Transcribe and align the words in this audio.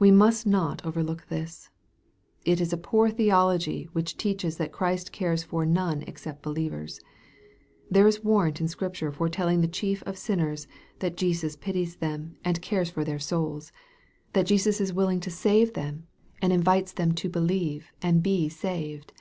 We 0.00 0.10
must 0.10 0.48
not 0.48 0.84
overlook 0.84 1.28
this. 1.28 1.70
It 2.44 2.60
is 2.60 2.72
a 2.72 2.76
poor 2.76 3.08
theology 3.08 3.88
which 3.92 4.16
teaches 4.16 4.56
that 4.56 4.72
Christ 4.72 5.12
cares 5.12 5.44
for 5.44 5.64
none 5.64 6.02
except 6.08 6.42
believers. 6.42 7.00
There 7.88 8.08
is 8.08 8.24
war 8.24 8.46
rant 8.46 8.60
in 8.60 8.66
Scripture 8.66 9.12
for 9.12 9.28
telling 9.28 9.60
the 9.60 9.68
chief 9.68 10.02
of 10.06 10.18
sinners, 10.18 10.66
that 10.98 11.16
Jesus 11.16 11.54
pities 11.54 11.98
them, 11.98 12.36
and 12.44 12.60
cares 12.60 12.90
for 12.90 13.04
their 13.04 13.20
souls, 13.20 13.70
that 14.32 14.46
Jesus 14.46 14.80
is 14.80 14.92
126 14.92 15.36
EXPOSITORY 15.38 15.64
THOUGHTS. 15.64 15.70
willing 15.70 15.70
to 15.70 15.70
save 15.70 15.74
them, 16.02 16.08
and 16.42 16.52
invites 16.52 16.90
them 16.92 17.12
to 17.12 17.28
believe 17.28 17.92
and 18.02 18.24
be 18.24 18.48
saved. 18.48 19.12